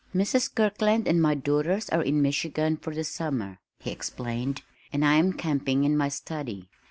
"Mrs. 0.15 0.55
Kirkland 0.55 1.07
and 1.07 1.21
my 1.21 1.35
daughters 1.35 1.87
are 1.91 2.01
in 2.01 2.23
Michigan 2.23 2.75
for 2.77 2.91
the 2.95 3.03
summer," 3.03 3.59
he 3.77 3.91
explained, 3.91 4.63
"and 4.91 5.05
I 5.05 5.13
am 5.13 5.31
camping 5.31 5.83
in 5.83 5.95
my 5.95 6.09
study." 6.09 6.67